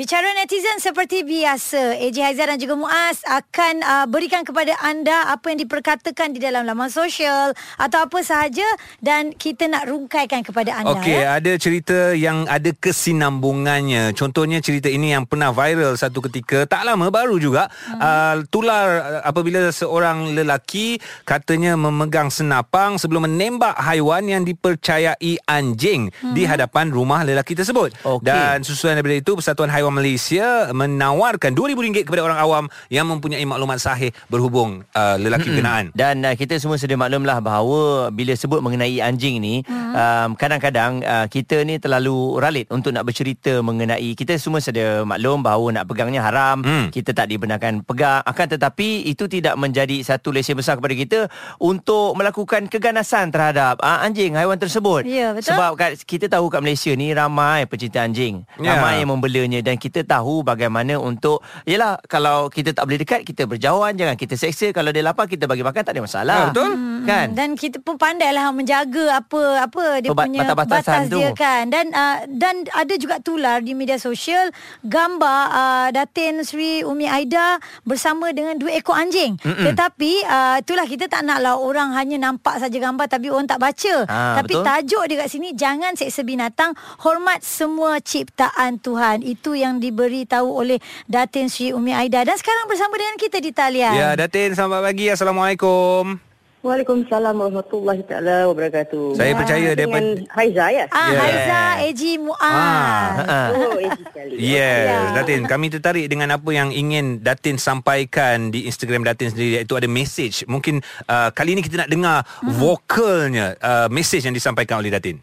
Bicara 0.00 0.32
netizen 0.32 0.80
seperti 0.80 1.28
biasa, 1.28 2.00
AJ 2.00 2.16
Haizan 2.24 2.56
dan 2.56 2.56
juga 2.56 2.72
Muaz 2.72 3.20
akan 3.20 3.84
uh, 3.84 4.06
berikan 4.08 4.48
kepada 4.48 4.72
anda 4.80 5.28
apa 5.28 5.52
yang 5.52 5.60
diperkatakan 5.60 6.32
di 6.32 6.40
dalam 6.40 6.64
laman 6.64 6.88
sosial 6.88 7.52
atau 7.76 8.08
apa 8.08 8.24
sahaja 8.24 8.64
dan 9.04 9.36
kita 9.36 9.68
nak 9.68 9.84
rungkaikan 9.92 10.40
kepada 10.40 10.80
anda. 10.80 10.96
Okey, 10.96 11.20
ya? 11.20 11.36
ada 11.36 11.52
cerita 11.60 12.16
yang 12.16 12.48
ada 12.48 12.72
kesinambungannya. 12.72 14.16
Contohnya 14.16 14.64
cerita 14.64 14.88
ini 14.88 15.12
yang 15.12 15.28
pernah 15.28 15.52
viral 15.52 15.92
satu 16.00 16.24
ketika, 16.32 16.64
tak 16.64 16.88
lama 16.88 17.12
baru 17.12 17.36
juga, 17.36 17.68
hmm. 17.68 18.00
uh, 18.00 18.36
tular 18.48 19.04
uh, 19.04 19.20
apabila 19.28 19.68
seorang 19.68 20.32
lelaki 20.32 20.96
katanya 21.28 21.76
memegang 21.76 22.32
senapang 22.32 22.96
sebelum 22.96 23.28
menembak 23.28 23.76
haiwan 23.76 24.24
yang 24.24 24.48
dipercayai 24.48 25.44
anjing 25.44 26.08
hmm. 26.08 26.32
di 26.32 26.48
hadapan 26.48 26.88
rumah 26.88 27.20
lelaki 27.20 27.52
tersebut. 27.52 27.92
Okey. 28.00 28.24
Dan 28.24 28.64
susulan 28.64 28.96
daripada 28.96 29.20
itu, 29.20 29.36
Persatuan 29.36 29.68
Haiwan 29.68 29.89
Malaysia 29.92 30.70
menawarkan 30.70 31.52
RM2,000 31.54 32.06
kepada 32.06 32.22
orang 32.24 32.38
awam 32.40 32.64
yang 32.88 33.06
mempunyai 33.06 33.42
maklumat 33.44 33.78
sahih 33.78 34.10
berhubung 34.26 34.82
uh, 34.94 35.16
lelaki 35.18 35.50
Mm-mm. 35.50 35.58
kenaan. 35.58 35.84
Dan 35.92 36.22
uh, 36.24 36.34
kita 36.34 36.56
semua 36.56 36.78
sedia 36.78 36.96
maklumlah 36.96 37.38
bahawa 37.42 38.08
bila 38.10 38.32
sebut 38.34 38.62
mengenai 38.62 39.02
anjing 39.02 39.38
ni, 39.38 39.62
hmm. 39.62 39.92
um, 39.92 40.28
kadang-kadang 40.34 41.02
uh, 41.02 41.26
kita 41.26 41.62
ni 41.62 41.76
terlalu 41.76 42.38
ralit 42.38 42.66
untuk 42.70 42.94
nak 42.94 43.04
bercerita 43.04 43.58
mengenai 43.60 44.12
kita 44.14 44.36
semua 44.36 44.58
sedia 44.62 45.02
maklum 45.02 45.42
bahawa 45.42 45.80
nak 45.80 45.84
pegangnya 45.88 46.22
haram, 46.22 46.62
Hmm. 46.62 46.92
kita 46.92 47.16
tak 47.16 47.32
dibenarkan 47.32 47.82
pegang. 47.82 48.20
Akan 48.22 48.46
tetapi 48.46 49.08
itu 49.08 49.26
tidak 49.26 49.56
menjadi 49.56 50.02
satu 50.04 50.30
lesen 50.30 50.54
besar 50.54 50.76
kepada 50.76 50.94
kita 50.94 51.18
untuk 51.56 52.14
melakukan 52.14 52.68
keganasan 52.68 53.32
terhadap 53.32 53.80
uh, 53.80 54.04
anjing 54.04 54.36
haiwan 54.36 54.60
tersebut. 54.60 55.08
Ya, 55.08 55.32
betul. 55.32 55.56
Sebab 55.56 55.70
kat, 55.74 55.90
kita 56.04 56.28
tahu 56.28 56.52
kat 56.52 56.60
Malaysia 56.60 56.92
ni 56.94 57.10
ramai 57.10 57.64
pecinta 57.66 58.04
anjing, 58.04 58.44
Ya. 58.60 58.76
ramai 58.76 59.00
yang 59.00 59.10
membelanya 59.10 59.64
dan 59.70 59.78
kita 59.78 60.02
tahu 60.02 60.42
bagaimana 60.42 60.98
untuk 60.98 61.38
yalah 61.62 62.02
kalau 62.04 62.50
kita 62.50 62.74
tak 62.74 62.82
boleh 62.82 62.98
dekat 62.98 63.22
kita 63.22 63.46
berjauhan 63.46 63.94
jangan 63.94 64.14
kita 64.14 64.34
seksa 64.34 64.70
kalau 64.70 64.90
dia 64.90 65.00
lapar 65.00 65.24
kita 65.24 65.46
bagi 65.46 65.62
makan 65.62 65.80
tak 65.80 65.94
ada 65.94 66.02
masalah 66.02 66.38
Ya, 66.40 66.46
betul. 66.50 66.72
kan 67.02 67.26
Dan 67.30 67.54
kita 67.54 67.78
pun 67.78 67.94
pandailah 67.94 68.50
menjaga 68.50 69.16
apa 69.16 69.42
apa 69.62 69.84
dia 69.98 70.10
Perbat- 70.10 70.26
punya 70.26 70.40
batas-batasan 70.42 70.98
batas 70.98 71.04
tu. 71.06 71.16
dia 71.16 71.28
kan. 71.32 71.62
Dan 71.66 71.92
uh, 71.92 72.18
dan 72.26 72.54
ada 72.68 72.94
juga 72.96 73.20
tular 73.20 73.60
di 73.60 73.72
media 73.72 73.96
sosial 73.96 74.48
gambar 74.82 75.40
uh, 75.46 75.88
Datin 75.90 76.40
Sri 76.40 76.80
Umi 76.82 77.04
Aida 77.04 77.56
bersama 77.82 78.30
dengan 78.30 78.56
dua 78.56 78.72
ekor 78.72 78.96
anjing. 78.96 79.36
Mm-mm. 79.36 79.64
Tetapi 79.66 80.12
uh, 80.24 80.56
itulah 80.58 80.84
kita 80.84 81.06
tak 81.06 81.22
naklah 81.22 81.54
orang 81.54 81.92
hanya 81.92 82.16
nampak 82.18 82.56
saja 82.56 82.74
gambar 82.74 83.06
tapi 83.06 83.28
orang 83.28 83.46
tak 83.46 83.60
baca. 83.60 83.94
Ah, 84.06 84.34
tapi 84.34 84.54
betul. 84.54 84.64
tajuk 84.64 85.04
dia 85.04 85.16
kat 85.18 85.28
sini 85.28 85.48
jangan 85.52 85.92
seksa 85.94 86.22
binatang, 86.22 86.72
hormat 86.98 87.40
semua 87.40 88.00
ciptaan 88.00 88.78
Tuhan. 88.78 89.20
Itu 89.22 89.52
yang 89.60 89.76
diberitahu 89.76 90.48
oleh 90.48 90.78
Datin 91.04 91.46
Sri 91.46 91.70
Umi 91.70 91.92
Aida 91.92 92.24
dan 92.24 92.34
sekarang 92.34 92.64
bersama 92.64 92.96
dengan 92.96 93.16
kita 93.16 93.36
di 93.36 93.52
talian. 93.52 93.92
Ya, 93.92 94.10
Datin, 94.16 94.52
selamat 94.52 94.80
pagi. 94.82 95.06
Assalamualaikum. 95.06 96.16
Waalaikumsalam 96.60 97.32
warahmatullahi 97.32 98.04
taala 98.04 98.44
wabarakatuh. 98.52 99.16
Saya 99.16 99.32
percaya 99.32 99.72
Dengan 99.72 100.20
daripada- 100.20 100.36
Haiza 100.36 100.64
ya. 100.68 100.84
Ah, 100.92 101.08
Yeah. 101.08 101.16
Haiza, 101.16 101.60
AG 101.88 102.02
Muaz. 102.20 102.36
Ah, 102.44 103.08
Ha. 103.16 103.38
Oh, 103.56 103.80
easy 103.80 104.02
sekali. 104.04 104.32
Yes, 104.36 104.84
Ya. 104.84 105.16
Datin. 105.16 105.48
Kami 105.48 105.66
tertarik 105.72 106.04
dengan 106.04 106.28
apa 106.36 106.50
yang 106.52 106.68
ingin 106.68 107.24
Datin 107.24 107.56
sampaikan 107.56 108.52
di 108.52 108.68
Instagram 108.68 109.08
Datin 109.08 109.32
sendiri 109.32 109.56
iaitu 109.56 109.72
ada 109.72 109.88
message. 109.88 110.44
Mungkin 110.44 110.84
uh, 111.08 111.32
kali 111.32 111.56
ini 111.56 111.64
kita 111.64 111.80
nak 111.80 111.88
dengar 111.88 112.28
vokalnya 112.44 113.56
uh, 113.56 113.88
message 113.88 114.28
yang 114.28 114.36
disampaikan 114.36 114.84
oleh 114.84 114.92
Datin. 114.92 115.16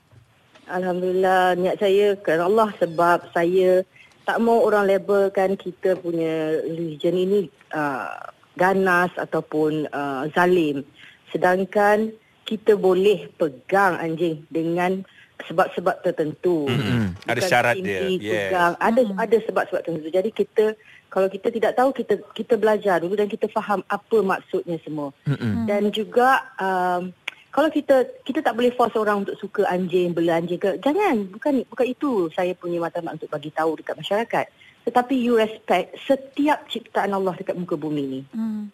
Alhamdulillah 0.65 1.53
niat 1.53 1.77
saya 1.77 2.17
kerana 2.17 2.49
Allah 2.49 2.73
sebab 2.75 3.29
saya 3.29 3.85
tak 4.27 4.43
mau 4.43 4.59
orang 4.59 4.83
labelkan 4.83 5.55
kita 5.55 5.95
punya 5.95 6.59
religion 6.67 7.15
ini 7.15 7.39
uh, 7.71 8.11
ganas 8.59 9.07
ataupun 9.15 9.87
uh, 9.87 10.27
zalim. 10.35 10.83
Sedangkan 11.31 12.11
kita 12.43 12.75
boleh 12.75 13.31
pegang 13.39 13.95
anjing 13.95 14.43
dengan 14.51 15.07
sebab-sebab 15.47 16.03
tertentu. 16.03 16.67
Mm-mm. 16.67 17.15
Ada 17.23 17.41
syarat 17.45 17.79
dia. 17.79 18.03
Yes. 18.19 18.51
Pegang. 18.51 18.73
Ada 18.83 19.01
ada 19.15 19.37
sebab-sebab 19.47 19.81
tertentu. 19.85 20.11
Jadi 20.11 20.29
kita 20.35 20.65
kalau 21.07 21.31
kita 21.31 21.47
tidak 21.47 21.71
tahu 21.79 21.95
kita 21.95 22.19
kita 22.35 22.59
belajar 22.59 22.99
dulu 22.99 23.15
dan 23.15 23.31
kita 23.31 23.47
faham 23.47 23.79
apa 23.87 24.17
maksudnya 24.19 24.75
semua. 24.83 25.15
Mm-mm. 25.23 25.63
Dan 25.71 25.87
juga 25.95 26.43
um, 26.59 27.15
kalau 27.57 27.73
kita 27.73 28.05
kita 28.21 28.45
tak 28.45 28.53
boleh 28.53 28.69
force 28.77 28.93
orang 29.01 29.25
untuk 29.25 29.33
suka 29.41 29.65
anjing, 29.65 30.13
bela 30.13 30.37
anjing 30.37 30.61
ke 30.61 30.77
jangan. 30.77 31.25
Bukan 31.25 31.65
bukan 31.65 31.87
itu 31.89 32.29
saya 32.29 32.53
punya 32.53 32.77
matlamat 32.77 33.17
untuk 33.17 33.33
bagi 33.33 33.49
tahu 33.49 33.81
dekat 33.81 33.97
masyarakat. 33.97 34.45
Tetapi 34.85 35.13
you 35.17 35.41
respect 35.41 35.97
setiap 36.05 36.69
ciptaan 36.69 37.17
Allah 37.17 37.33
dekat 37.33 37.57
muka 37.57 37.73
bumi 37.73 38.03
ni. 38.05 38.21
Hmm. 38.29 38.69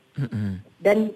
Dan 0.83 1.15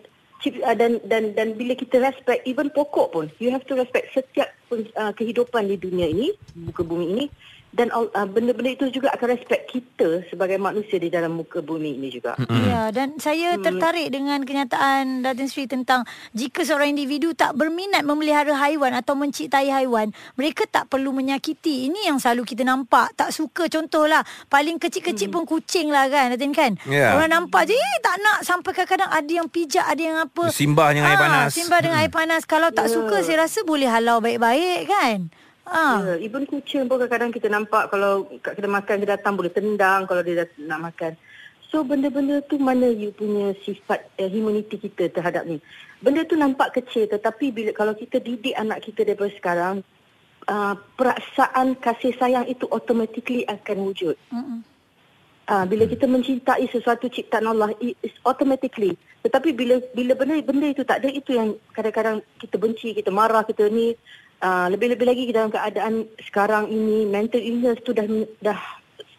uh, 0.64 0.76
dan 0.80 1.04
dan 1.12 1.36
dan 1.36 1.60
bila 1.60 1.76
kita 1.76 2.00
respect 2.00 2.48
even 2.48 2.72
pokok 2.72 3.12
pun 3.12 3.28
you 3.44 3.52
have 3.52 3.68
to 3.68 3.76
respect 3.76 4.16
setiap 4.16 4.48
uh, 4.72 5.14
kehidupan 5.14 5.68
di 5.68 5.78
dunia 5.78 6.08
ini 6.08 6.32
muka 6.56 6.84
bumi 6.84 7.06
ini 7.14 7.26
dan 7.68 7.92
uh, 7.92 8.08
benda-benda 8.26 8.74
itu 8.74 8.90
juga 8.90 9.12
akan 9.12 9.38
respect 9.38 9.70
kita 9.70 10.26
sebagai 10.32 10.56
manusia 10.58 10.98
di 10.98 11.12
dalam 11.12 11.36
muka 11.36 11.60
bumi 11.60 12.00
ini 12.00 12.10
juga. 12.10 12.34
Ya, 12.50 12.90
dan 12.90 13.20
saya 13.20 13.60
tertarik 13.60 14.08
dengan 14.10 14.42
kenyataan 14.42 15.22
Datin 15.22 15.46
Sri 15.46 15.68
tentang 15.68 16.02
jika 16.32 16.64
seorang 16.64 16.96
individu 16.96 17.36
tak 17.36 17.54
berminat 17.54 18.02
memelihara 18.02 18.56
haiwan 18.56 18.96
atau 18.96 19.14
menciptai 19.14 19.70
haiwan, 19.70 20.10
mereka 20.40 20.66
tak 20.66 20.90
perlu 20.90 21.12
menyakiti. 21.12 21.86
Ini 21.92 22.10
yang 22.10 22.18
selalu 22.18 22.48
kita 22.50 22.64
nampak. 22.66 23.14
Tak 23.14 23.36
suka 23.36 23.70
contohlah, 23.70 24.24
paling 24.48 24.82
kecil-kecil 24.82 25.30
pun 25.30 25.44
kucing 25.46 25.92
lah 25.92 26.08
kan, 26.10 26.34
Datin 26.34 26.56
kan? 26.56 26.72
Ya. 26.88 27.14
Orang 27.14 27.30
nampak 27.30 27.68
je, 27.70 27.76
eh, 27.76 27.98
tak 28.02 28.18
nak 28.24 28.48
sampai 28.48 28.72
kadang-kadang 28.74 29.12
ada 29.12 29.32
yang 29.44 29.48
pijak, 29.52 29.86
ada 29.86 30.02
yang 30.02 30.18
apa. 30.18 30.50
Simbah 30.50 30.96
dengan 30.96 31.14
air 31.14 31.20
Ah, 31.20 31.22
panas. 31.22 31.50
Simbah 31.54 31.80
dengan 31.84 31.98
air 32.00 32.10
panas. 32.10 32.42
Kalau 32.48 32.74
tak 32.74 32.90
Ya. 32.90 32.96
suka, 32.96 33.22
saya 33.22 33.46
rasa 33.46 33.62
boleh 33.68 33.92
halau 33.92 34.18
baik-baik 34.18 34.57
kan? 34.88 35.18
Ah. 35.68 36.00
Ya, 36.16 36.16
even 36.24 36.48
kucing 36.48 36.88
pun 36.88 36.96
kadang-kadang 36.96 37.32
kita 37.36 37.52
nampak 37.52 37.92
kalau 37.92 38.24
kat 38.40 38.56
kedai 38.56 38.72
makan 38.72 39.04
dia 39.04 39.20
datang 39.20 39.36
boleh 39.36 39.52
tendang 39.52 40.08
kalau 40.08 40.24
dia 40.24 40.44
dah 40.44 40.48
nak 40.64 40.94
makan. 40.94 41.14
So 41.68 41.84
benda-benda 41.84 42.40
tu 42.48 42.56
mana 42.56 42.88
you 42.88 43.12
punya 43.12 43.52
sifat 43.68 44.08
uh, 44.16 44.30
humanity 44.32 44.80
kita 44.80 45.12
terhadap 45.12 45.44
ni. 45.44 45.60
Benda 46.00 46.24
tu 46.24 46.40
nampak 46.40 46.72
kecil 46.80 47.12
tetapi 47.12 47.52
bila 47.52 47.76
kalau 47.76 47.92
kita 47.92 48.24
didik 48.24 48.56
anak 48.56 48.88
kita 48.88 49.04
daripada 49.04 49.36
sekarang 49.36 49.76
uh, 50.48 50.80
perasaan 50.96 51.76
kasih 51.76 52.16
sayang 52.16 52.48
itu 52.48 52.64
automatically 52.72 53.44
akan 53.52 53.92
wujud. 53.92 54.16
Mm-mm. 54.32 54.64
Ah, 55.48 55.64
bila 55.64 55.88
kita 55.88 56.04
mencintai 56.12 56.68
sesuatu 56.68 57.08
ciptaan 57.08 57.48
Allah 57.48 57.72
it 57.80 57.96
is 58.04 58.12
automatically. 58.28 59.00
Tetapi 59.24 59.56
bila 59.56 59.80
bila 59.96 60.12
benda 60.12 60.44
benda 60.44 60.68
itu 60.68 60.84
tak 60.84 61.00
ada 61.00 61.08
itu 61.08 61.40
yang 61.40 61.56
kadang-kadang 61.72 62.20
kita 62.36 62.60
benci, 62.60 62.92
kita 62.92 63.16
marah, 63.16 63.48
kita 63.48 63.72
ni 63.72 63.96
uh, 64.42 64.68
lebih-lebih 64.70 65.06
lagi 65.08 65.24
dalam 65.34 65.50
keadaan 65.54 66.06
sekarang 66.26 66.70
ini 66.70 67.08
mental 67.08 67.42
illness 67.42 67.82
tu 67.82 67.94
dah 67.94 68.06
dah 68.42 68.60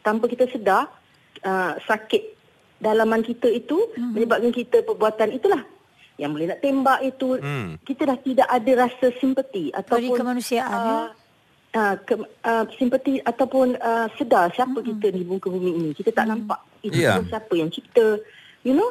tanpa 0.03 0.31
kita 0.31 0.47
sedar 0.51 0.87
uh, 1.45 1.73
sakit 1.87 2.23
dalaman 2.79 3.27
kita 3.27 3.51
itu 3.51 3.75
mm-hmm. 3.75 4.13
menyebabkan 4.15 4.53
kita 4.55 4.87
perbuatan 4.87 5.35
itulah 5.35 5.63
yang 6.19 6.35
boleh 6.35 6.51
nak 6.51 6.63
tembak 6.63 6.99
itu 7.07 7.39
Hmm. 7.39 7.79
kita 7.87 8.03
dah 8.11 8.19
tidak 8.19 8.49
ada 8.51 8.73
rasa 8.75 9.07
simpati 9.23 9.71
ataupun 9.71 10.19
kemanusiaan, 10.19 10.67
ya. 10.67 10.99
uh, 10.99 11.09
uh, 11.79 11.95
ke, 12.03 12.15
uh, 12.43 12.65
simpati 12.75 13.23
ataupun 13.23 13.79
uh, 13.79 14.11
sedar 14.19 14.51
siapa 14.51 14.83
mm-hmm. 14.83 14.99
kita 14.99 15.07
di 15.15 15.23
muka 15.23 15.47
bumi 15.47 15.71
ini. 15.79 15.91
Kita 15.95 16.11
tak 16.11 16.27
mm-hmm. 16.27 16.43
nampak 16.43 16.61
itu 16.83 16.99
yeah. 16.99 17.23
siapa 17.23 17.55
yang 17.55 17.71
cipta, 17.71 18.19
you 18.67 18.75
know, 18.75 18.91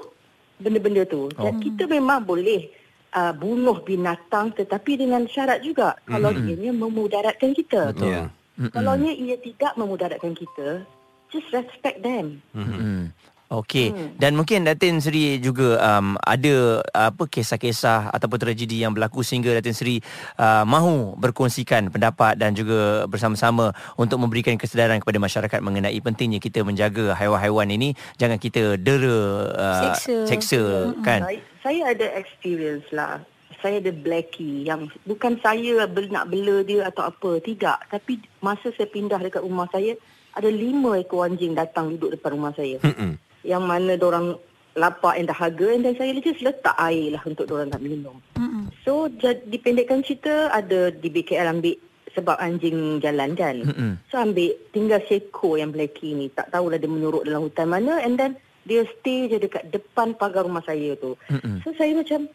benda-benda 0.55 1.03
tu. 1.03 1.27
Dan 1.35 1.59
Oh. 1.59 1.61
kita 1.61 1.83
memang 1.91 2.23
boleh 2.23 2.71
uh, 3.13 3.33
bunuh 3.35 3.79
binatang 3.83 4.51
tetapi 4.55 4.99
dengan 4.99 5.23
syarat 5.29 5.63
juga 5.63 5.95
mm-hmm. 5.95 6.11
kalau 6.11 6.29
ianya 6.33 6.71
memudaratkan 6.73 7.51
kita. 7.55 7.93
Betul. 7.93 8.11
Ya. 8.11 8.23
Mm-mm. 8.57 8.73
Kalau 8.73 8.93
ia 8.97 9.37
tidak 9.37 9.71
memudaratkan 9.77 10.33
kita, 10.33 10.81
just 11.29 11.47
respect 11.53 12.01
them. 12.01 12.41
Mm-mm. 12.57 13.13
Okey 13.47 13.95
Hmm. 13.95 14.11
dan 14.19 14.35
mungkin 14.35 14.67
Datin 14.67 14.99
Seri 14.99 15.39
juga 15.39 15.79
um, 15.79 16.19
ada 16.19 16.83
apa 16.91 17.31
kisah-kisah 17.31 18.11
ataupun 18.11 18.43
tragedi 18.43 18.83
yang 18.83 18.91
berlaku 18.91 19.23
sehingga 19.23 19.55
Datin 19.55 19.71
Seri 19.71 20.03
uh, 20.35 20.67
mahu 20.67 21.15
berkongsikan 21.15 21.87
pendapat 21.87 22.35
dan 22.35 22.51
juga 22.51 23.07
bersama-sama 23.07 23.71
untuk 23.95 24.19
memberikan 24.19 24.59
kesedaran 24.59 24.99
kepada 24.99 25.23
masyarakat 25.23 25.59
mengenai 25.63 25.95
pentingnya 26.03 26.43
kita 26.43 26.59
menjaga 26.67 27.15
haiwan-haiwan 27.15 27.71
ini 27.71 27.95
jangan 28.19 28.35
kita 28.35 28.75
dera 28.75 29.47
uh, 29.55 29.95
Seksa. 29.95 30.27
seksa 30.27 30.61
kan 30.99 31.23
Saya, 31.23 31.39
saya 31.67 31.91
ada 31.91 32.07
experience 32.15 32.87
lah. 32.95 33.19
Saya 33.59 33.83
ada 33.83 33.91
blackie 33.91 34.63
yang 34.63 34.87
bukan 35.03 35.35
saya 35.43 35.83
nak 35.91 36.31
bela 36.31 36.63
dia 36.63 36.87
atau 36.87 37.11
apa. 37.11 37.43
Tidak. 37.43 37.91
Tapi 37.91 38.23
masa 38.39 38.71
saya 38.71 38.87
pindah 38.87 39.19
dekat 39.19 39.43
rumah 39.43 39.67
saya, 39.75 39.99
ada 40.31 40.47
lima 40.47 40.95
ekor 40.95 41.27
anjing 41.27 41.51
datang 41.51 41.99
duduk 41.99 42.15
depan 42.15 42.39
rumah 42.39 42.55
saya. 42.55 42.79
Mm-mm. 42.79 43.19
yang 43.47 43.63
mana 43.63 43.95
orang 43.99 44.35
lapar 44.77 45.15
and 45.17 45.27
dahaga 45.27 45.73
and 45.73 45.87
then 45.87 45.95
saya 45.97 46.13
just 46.19 46.43
letak 46.43 46.75
air 46.77 47.15
lah 47.17 47.23
untuk 47.27 47.49
orang 47.51 47.73
nak 47.73 47.83
minum. 47.83 48.15
Mm-mm. 48.39 48.71
So 48.87 49.11
jadi 49.11 49.43
dipendekkan 49.43 50.07
cerita 50.07 50.53
ada 50.53 50.93
di 50.93 51.11
BKL 51.11 51.51
ambil 51.51 51.75
sebab 52.15 52.37
anjing 52.39 53.03
jalan 53.03 53.35
kan. 53.35 53.55
Mm-mm. 53.65 53.91
So 54.07 54.21
ambil 54.21 54.55
tinggal 54.71 55.03
seekor 55.09 55.59
yang 55.59 55.75
Blackie 55.75 56.15
ni. 56.15 56.31
Tak 56.31 56.53
tahulah 56.53 56.79
dia 56.79 56.87
menyuruk 56.87 57.27
dalam 57.27 57.43
hutan 57.43 57.67
mana 57.67 57.99
and 57.99 58.15
then 58.15 58.39
dia 58.67 58.83
stay 58.99 59.31
je 59.31 59.39
dekat 59.39 59.71
depan 59.71 60.11
pagar 60.13 60.43
rumah 60.43 60.61
saya 60.67 60.93
tu. 60.99 61.15
Mm-mm. 61.31 61.63
So 61.63 61.71
saya 61.79 61.95
macam 61.95 62.27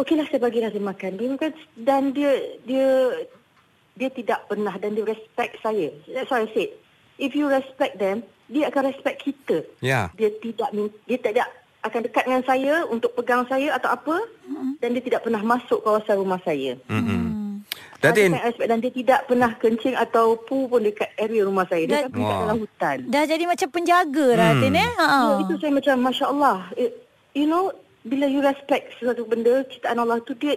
okeylah 0.00 0.26
saya 0.32 0.40
bagilah 0.40 0.72
dia 0.72 0.80
makan. 0.80 1.12
Dia 1.20 1.28
makan 1.36 1.52
dan 1.76 2.02
dia 2.16 2.32
dia 2.64 2.88
dia 3.94 4.10
tidak 4.10 4.48
pernah 4.48 4.74
dan 4.80 4.96
dia 4.96 5.04
respect 5.04 5.60
saya. 5.60 5.92
That's 6.08 6.32
why 6.32 6.48
I 6.48 6.50
said 6.56 6.72
if 7.20 7.36
you 7.36 7.46
respect 7.46 8.00
them, 8.00 8.24
dia 8.48 8.72
akan 8.72 8.90
respect 8.90 9.22
kita. 9.22 9.62
Ya. 9.84 10.08
Dia 10.16 10.32
tidak 10.40 10.72
dia 11.04 11.18
tidak 11.20 11.48
akan 11.84 12.00
dekat 12.00 12.24
dengan 12.24 12.44
saya 12.48 12.74
untuk 12.88 13.12
pegang 13.12 13.44
saya 13.44 13.76
atau 13.76 13.92
apa 13.92 14.16
dan 14.80 14.88
dia 14.96 15.04
tidak 15.04 15.20
pernah 15.20 15.44
masuk 15.44 15.84
kawasan 15.84 16.16
rumah 16.16 16.40
saya. 16.40 16.80
Mm-mm. 16.88 17.23
Datin, 18.04 18.30
sangat 18.36 18.46
respect 18.52 18.68
dan 18.68 18.78
dia 18.78 18.92
tidak 18.92 19.20
pernah 19.24 19.50
kencing 19.56 19.94
atau 19.96 20.36
pu 20.36 20.68
pun 20.68 20.80
dekat 20.80 21.08
area 21.16 21.42
rumah 21.48 21.64
saya. 21.64 21.88
Dia 21.88 21.92
Dan- 21.96 22.02
akan 22.04 22.10
pergi 22.12 22.24
kat 22.24 22.30
Wah. 22.30 22.42
dalam 22.44 22.58
hutan. 22.60 22.96
Dah 23.08 23.24
jadi 23.24 23.44
macam 23.48 23.68
penjaga 23.72 24.26
dah 24.36 24.50
Hmm. 24.52 24.60
Tin 24.60 24.76
eh. 24.76 24.90
Ha. 24.94 25.06
Ya, 25.08 25.32
itu 25.40 25.54
saya 25.56 25.72
macam 25.72 25.94
Masya 26.04 26.24
Allah. 26.28 26.58
It, 26.76 26.92
you 27.32 27.48
know, 27.48 27.72
bila 28.04 28.28
you 28.28 28.44
respect 28.44 28.92
sesuatu 28.94 29.24
benda, 29.24 29.64
ciptaan 29.64 29.96
Allah 29.96 30.20
tu 30.20 30.36
dia 30.36 30.52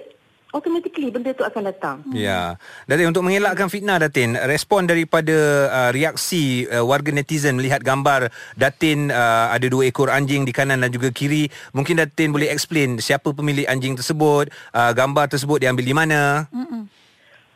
automatically 0.55 1.11
benda 1.11 1.35
tu 1.35 1.43
akan 1.43 1.63
datang. 1.67 1.97
Ya. 2.15 2.55
Datin 2.87 3.11
untuk 3.11 3.19
mengelakkan 3.19 3.67
fitnah 3.67 3.99
Datin, 3.99 4.39
respon 4.47 4.87
daripada 4.87 5.35
uh, 5.67 5.89
reaksi 5.91 6.63
uh, 6.71 6.87
warga 6.87 7.11
netizen 7.11 7.59
melihat 7.59 7.83
gambar 7.83 8.31
Datin 8.55 9.11
uh, 9.11 9.51
ada 9.51 9.67
dua 9.67 9.91
ekor 9.91 10.07
anjing 10.07 10.47
di 10.47 10.55
kanan 10.55 10.79
dan 10.79 10.89
juga 10.89 11.11
kiri, 11.11 11.51
mungkin 11.75 11.99
Datin 11.99 12.31
boleh 12.31 12.47
explain 12.47 12.95
siapa 12.97 13.35
pemilik 13.35 13.67
anjing 13.67 13.99
tersebut, 13.99 14.47
uh, 14.71 14.91
gambar 14.95 15.27
tersebut 15.27 15.59
diambil 15.59 15.83
di 15.83 15.95
mana? 15.95 16.47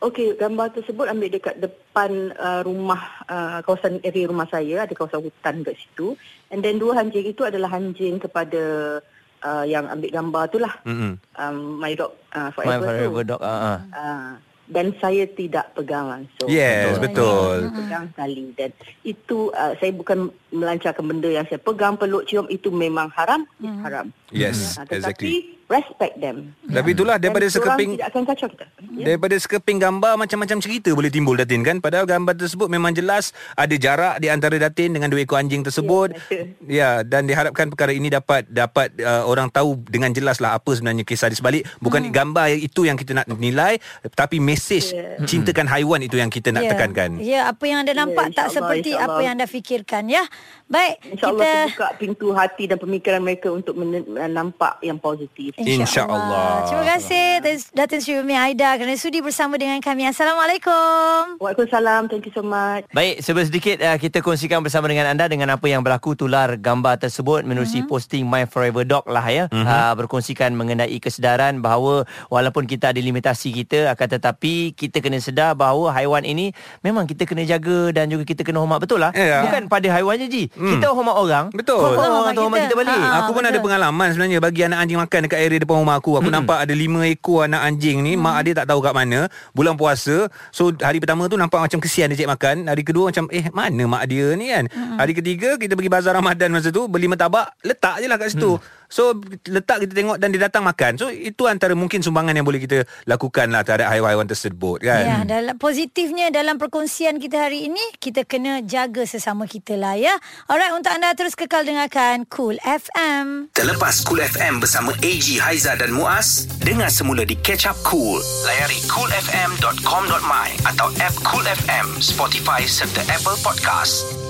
Okey, 0.02 0.34
gambar 0.34 0.74
tersebut 0.74 1.06
ambil 1.06 1.30
dekat 1.30 1.62
depan 1.62 2.34
uh, 2.34 2.66
rumah, 2.66 3.22
uh, 3.30 3.62
kawasan 3.62 4.02
area 4.02 4.26
rumah 4.26 4.50
saya, 4.50 4.82
ada 4.82 4.90
kawasan 4.98 5.22
hutan 5.22 5.62
kat 5.62 5.78
situ. 5.78 6.18
And 6.50 6.58
then 6.58 6.82
dua 6.82 6.98
anjing 6.98 7.22
itu 7.22 7.46
adalah 7.46 7.70
anjing 7.70 8.18
kepada 8.18 8.98
uh, 9.46 9.62
yang 9.62 9.86
ambil 9.86 10.10
gambar 10.10 10.42
tu 10.50 10.58
lah. 10.58 10.74
Mm-mm. 10.82 11.22
Um, 11.38 11.78
my 11.78 11.94
dog 11.94 12.18
uh, 12.34 12.50
My 12.50 12.82
forever, 12.82 12.86
forever 12.90 13.22
tu. 13.22 13.30
dog. 13.30 13.40
Uh, 13.46 13.46
uh. 13.46 13.78
Uh, 13.94 14.30
dan 14.72 14.94
saya 14.98 15.28
tidak 15.28 15.70
pegang 15.76 16.08
langsung. 16.08 16.48
Yes, 16.48 16.96
betul. 16.96 17.68
Saya 17.68 17.76
pegang 17.76 18.04
sekali 18.10 18.44
dan 18.56 18.70
itu 19.04 19.52
uh, 19.52 19.74
saya 19.76 19.92
bukan 19.92 20.32
melancarkan 20.50 21.04
benda 21.04 21.28
yang 21.28 21.46
saya 21.46 21.60
pegang 21.60 21.94
peluk 21.94 22.24
cium 22.24 22.48
itu 22.48 22.72
memang 22.72 23.12
haram, 23.12 23.46
it's 23.60 23.78
haram. 23.84 24.06
Yes, 24.32 24.80
Uh, 24.80 24.88
tetapi 24.88 24.98
exactly. 24.98 25.34
Respect 25.72 26.14
them. 26.16 26.52
Tapi 26.62 26.92
itulah 26.92 27.16
daripada 27.16 27.42
Dan 27.42 27.54
sekeping 27.54 27.90
tidak 27.94 28.08
akan 28.08 28.22
kacau 28.24 28.46
kita. 28.46 28.66
Ya. 28.92 29.04
Daripada 29.08 29.34
sekeping 29.34 29.78
gambar 29.78 30.12
macam-macam 30.16 30.58
cerita 30.58 30.92
boleh 30.92 31.08
timbul 31.08 31.32
Datin 31.34 31.60
kan 31.60 31.80
Padahal 31.80 32.04
gambar 32.04 32.36
tersebut 32.36 32.68
memang 32.68 32.92
jelas 32.92 33.24
Ada 33.54 33.72
jarak 33.74 34.14
di 34.18 34.28
antara 34.28 34.58
Datin 34.58 34.92
dengan 34.92 35.08
dua 35.08 35.20
ekor 35.20 35.40
anjing 35.40 35.62
tersebut 35.62 36.12
betul. 36.12 36.52
Ya 36.62 37.00
dan 37.00 37.24
diharapkan 37.24 37.66
perkara 37.66 37.90
ini 37.90 38.06
dapat 38.06 38.44
dapat 38.46 38.92
uh, 38.98 39.24
orang 39.24 39.48
tahu 39.48 39.80
dengan 39.82 40.10
jelas 40.10 40.38
lah 40.38 40.52
Apa 40.52 40.72
sebenarnya 40.72 41.02
kisah 41.02 41.26
di 41.26 41.34
sebalik 41.34 41.64
Bukan 41.78 42.02
Hmm. 42.02 42.12
gambar 42.12 42.52
itu 42.52 42.82
yang 42.82 42.94
kita 42.94 43.14
nak 43.14 43.30
nilai 43.32 43.80
Tapi 44.06 44.36
mesej 44.38 44.84
Ya. 44.84 45.16
cintakan 45.22 45.64
haiwan 45.64 46.00
itu 46.00 46.14
yang 46.14 46.28
kita 46.28 46.50
nak 46.50 46.62
Ya. 46.62 46.70
tekankan 46.70 47.10
Ya, 47.16 47.40
apa 47.46 47.64
yang 47.64 47.80
anda 47.80 47.94
nampak 47.94 48.28
Ya, 48.28 48.34
tak 48.34 48.46
insyaAllah, 48.46 48.56
seperti 48.74 48.90
apa 48.90 48.98
insyaAllah. 48.98 49.22
yang 49.22 49.32
anda 49.32 49.46
fikirkan 49.46 50.04
ya. 50.06 50.22
Baik, 50.66 50.94
InsyaAllah 51.06 51.38
kita 51.38 51.64
terbuka 51.70 51.88
pintu 51.96 52.26
hati 52.30 52.64
dan 52.64 52.76
pemikiran 52.76 53.20
mereka 53.20 53.48
untuk 53.48 53.74
men- 53.74 54.04
nampak 54.28 54.80
yang 54.80 54.96
positif. 54.96 55.52
InsyaAllah. 55.64 56.68
Terima 56.68 56.84
kasih 56.96 57.24
Datin 57.72 58.00
Sri 58.02 58.14
Umi 58.18 58.34
Aida 58.34 58.74
kerana 58.76 58.94
sudi 58.94 59.22
bersama 59.22 59.58
dengan 59.58 59.78
kami. 59.78 60.06
Assalamualaikum. 60.06 61.38
Waalaikumsalam. 61.40 62.08
Thank 62.10 62.28
you 62.28 62.34
so 62.34 62.42
much. 62.42 62.86
Baik, 62.92 63.22
sebelum 63.22 63.46
sedikit 63.48 63.76
uh, 63.82 63.96
kita 63.98 64.20
kongsikan 64.20 64.62
bersama 64.62 64.86
dengan 64.90 65.10
anda 65.10 65.26
dengan 65.26 65.54
apa 65.54 65.66
yang 65.66 65.82
berlaku 65.82 66.14
tular 66.14 66.54
gambar 66.58 66.98
tersebut 67.02 67.42
menerusi 67.46 67.82
mm-hmm. 67.82 67.90
posting 67.90 68.24
My 68.26 68.44
Forever 68.46 68.84
Dog 68.86 69.06
lah 69.08 69.24
ya. 69.26 69.44
Mm-hmm. 69.50 69.66
Uh, 69.66 69.92
berkongsikan 69.98 70.54
mengenai 70.54 70.96
kesedaran 70.98 71.62
bahawa 71.62 72.04
walaupun 72.28 72.66
kita 72.66 72.90
ada 72.94 73.00
limitasi 73.00 73.52
kita 73.52 73.90
akan 73.94 74.06
tetapi 74.18 74.72
kita 74.76 75.00
kena 75.02 75.18
sedar 75.18 75.54
bahawa 75.56 75.92
haiwan 75.94 76.22
ini 76.22 76.54
memang 76.80 77.06
kita 77.06 77.26
kena 77.26 77.42
jaga 77.46 77.90
dan 77.94 78.10
juga 78.10 78.22
kita 78.26 78.42
kena 78.46 78.62
hormat 78.62 78.82
betul 78.82 79.00
lah. 79.02 79.10
Ya. 79.14 79.42
Bukan 79.46 79.66
pada 79.66 79.88
haiwan 79.90 80.18
je 80.18 80.26
Ji. 80.32 80.44
Kita 80.48 80.94
hormat 80.94 81.16
orang. 81.18 81.44
Betul. 81.52 81.78
Orang, 81.82 81.98
Hormat 81.98 82.20
orang 82.22 82.34
tu 82.34 82.42
hormat 82.42 82.58
kita. 82.58 82.66
kita 82.70 82.76
balik. 82.78 82.94
Ha, 82.96 83.08
Aku 83.26 83.30
pun 83.34 83.42
betul. 83.42 83.52
ada 83.52 83.58
pengalaman 83.60 84.06
sebenarnya 84.14 84.38
bagi 84.40 84.60
anak 84.64 84.78
anjing 84.80 84.98
makan 85.00 85.20
dekat 85.28 85.40
area 85.42 85.58
depan 85.58 85.82
rumah 85.82 85.98
aku. 85.98 86.22
Aku 86.22 86.30
nampak 86.30 86.62
ada 86.62 86.70
lima 86.70 87.02
ekor 87.10 87.50
anak 87.50 87.66
anjing 87.66 87.98
ni, 88.06 88.14
mak 88.14 88.46
dia 88.46 88.62
tak 88.62 88.70
tahu 88.70 88.78
kat 88.78 88.94
mana. 88.94 89.26
Bulan 89.50 89.74
puasa. 89.74 90.30
So 90.54 90.70
hari 90.78 91.02
pertama 91.02 91.26
tu 91.26 91.34
nampak 91.34 91.58
macam 91.58 91.82
kesian 91.82 92.14
dia 92.14 92.22
cek 92.22 92.30
makan. 92.30 92.70
Hari 92.70 92.82
kedua 92.86 93.10
macam 93.10 93.26
eh 93.34 93.50
mana 93.50 93.82
mak 93.90 94.06
dia 94.06 94.38
ni 94.38 94.54
kan. 94.54 94.70
Hari 95.02 95.12
ketiga 95.18 95.58
kita 95.58 95.74
pergi 95.74 95.90
bazar 95.90 96.14
Ramadan 96.14 96.54
masa 96.54 96.70
tu 96.70 96.86
beli 96.86 97.10
martabak, 97.10 97.58
letak 97.66 97.98
je 97.98 98.06
lah 98.06 98.16
kat 98.16 98.30
situ. 98.30 98.62
So 98.92 99.16
letak 99.48 99.88
kita 99.88 99.96
tengok 99.96 100.20
dan 100.20 100.28
dia 100.36 100.44
datang 100.44 100.68
makan. 100.68 101.00
So 101.00 101.08
itu 101.08 101.48
antara 101.48 101.72
mungkin 101.72 102.04
sumbangan 102.04 102.36
yang 102.36 102.44
boleh 102.44 102.60
kita 102.60 102.84
lakukan 103.08 103.48
lah 103.48 103.64
terhadap 103.64 103.88
haiwan-haiwan 103.88 104.28
tersebut 104.28 104.84
kan. 104.84 105.00
Ya, 105.08 105.18
dalam 105.24 105.56
positifnya 105.56 106.28
dalam 106.28 106.60
perkongsian 106.60 107.16
kita 107.16 107.48
hari 107.48 107.72
ini 107.72 107.80
kita 107.96 108.28
kena 108.28 108.60
jaga 108.60 109.08
sesama 109.08 109.48
kita 109.48 109.80
lah 109.80 109.96
ya. 109.96 110.12
Alright, 110.44 110.76
untuk 110.76 110.92
anda 110.92 111.16
terus 111.16 111.32
kekal 111.32 111.64
dengarkan 111.64 112.28
Cool 112.28 112.60
FM. 112.60 113.48
Terlepas 113.56 114.04
Cool 114.04 114.20
FM 114.20 114.60
bersama 114.60 114.92
AG 115.00 115.40
Haiza 115.40 115.72
dan 115.80 115.96
Muaz, 115.96 116.44
dengar 116.60 116.92
semula 116.92 117.24
di 117.24 117.40
Catch 117.40 117.64
Up 117.72 117.78
Cool. 117.88 118.20
Layari 118.44 118.76
coolfm.com.my 118.92 120.48
atau 120.68 120.92
app 121.00 121.16
Cool 121.24 121.48
FM, 121.48 121.96
Spotify 121.96 122.68
serta 122.68 123.00
Apple 123.08 123.40
Podcast. 123.40 124.21